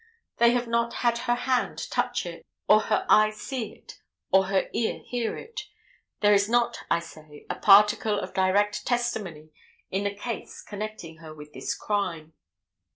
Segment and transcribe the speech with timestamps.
[0.37, 4.67] They have not had her hand touch it, or her eye see it, or her
[4.73, 5.67] ear hear it.
[6.21, 9.51] There is not, I say, a particle of direct testimony
[9.91, 12.33] in the case connecting her with this crime.